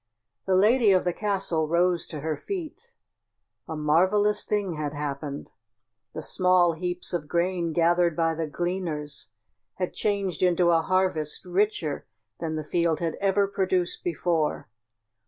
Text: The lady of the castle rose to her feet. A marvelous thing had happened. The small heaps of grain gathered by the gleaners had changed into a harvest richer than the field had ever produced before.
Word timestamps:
The 0.47 0.55
lady 0.55 0.91
of 0.93 1.03
the 1.03 1.13
castle 1.13 1.67
rose 1.67 2.07
to 2.07 2.21
her 2.21 2.35
feet. 2.35 2.95
A 3.67 3.75
marvelous 3.75 4.43
thing 4.43 4.73
had 4.73 4.95
happened. 4.95 5.51
The 6.15 6.23
small 6.23 6.73
heaps 6.73 7.13
of 7.13 7.27
grain 7.27 7.71
gathered 7.71 8.15
by 8.15 8.33
the 8.33 8.47
gleaners 8.47 9.29
had 9.75 9.93
changed 9.93 10.41
into 10.41 10.71
a 10.71 10.81
harvest 10.81 11.45
richer 11.45 12.07
than 12.39 12.55
the 12.55 12.63
field 12.63 12.99
had 12.99 13.13
ever 13.21 13.47
produced 13.47 14.03
before. 14.03 14.67